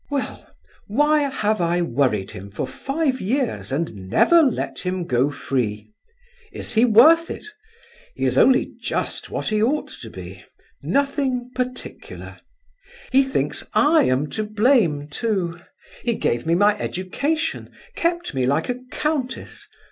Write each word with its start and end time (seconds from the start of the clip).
"Well, 0.09 0.47
why 0.87 1.29
have 1.29 1.61
I 1.61 1.83
worried 1.83 2.31
him, 2.31 2.49
for 2.49 2.65
five 2.65 3.21
years, 3.21 3.71
and 3.71 4.09
never 4.09 4.41
let 4.41 4.79
him 4.79 5.05
go 5.05 5.29
free? 5.29 5.91
Is 6.51 6.73
he 6.73 6.85
worth 6.85 7.29
it? 7.29 7.45
He 8.15 8.25
is 8.25 8.35
only 8.35 8.73
just 8.81 9.29
what 9.29 9.49
he 9.49 9.61
ought 9.61 9.89
to 9.89 10.09
be—nothing 10.09 11.51
particular. 11.53 12.39
He 13.11 13.21
thinks 13.21 13.67
I 13.75 14.05
am 14.05 14.27
to 14.31 14.43
blame, 14.43 15.07
too. 15.07 15.59
He 16.03 16.15
gave 16.15 16.47
me 16.47 16.55
my 16.55 16.79
education, 16.79 17.69
kept 17.95 18.33
me 18.33 18.47
like 18.47 18.69
a 18.69 18.79
countess. 18.89 19.67